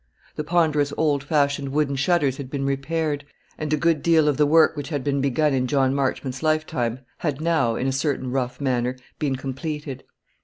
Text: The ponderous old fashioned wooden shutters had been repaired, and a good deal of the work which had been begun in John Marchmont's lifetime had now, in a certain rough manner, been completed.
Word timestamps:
The 0.35 0.43
ponderous 0.43 0.91
old 0.97 1.23
fashioned 1.23 1.69
wooden 1.69 1.95
shutters 1.95 2.37
had 2.37 2.49
been 2.49 2.65
repaired, 2.65 3.23
and 3.59 3.71
a 3.71 3.77
good 3.77 4.01
deal 4.01 4.27
of 4.27 4.37
the 4.37 4.47
work 4.47 4.75
which 4.75 4.89
had 4.89 5.03
been 5.03 5.21
begun 5.21 5.53
in 5.53 5.67
John 5.67 5.93
Marchmont's 5.93 6.41
lifetime 6.41 7.01
had 7.19 7.39
now, 7.39 7.75
in 7.75 7.85
a 7.85 7.91
certain 7.91 8.31
rough 8.31 8.59
manner, 8.59 8.95
been 9.19 9.35
completed. 9.35 10.03